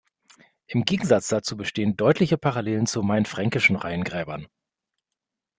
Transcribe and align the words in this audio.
Im 0.65 0.83
Gegensatz 0.83 1.27
dazu 1.27 1.55
bestehen 1.55 1.95
deutliche 1.95 2.35
Parallelen 2.35 2.87
zu 2.87 3.03
mainfränkischen 3.03 3.75
Reihengräbern. 3.75 4.47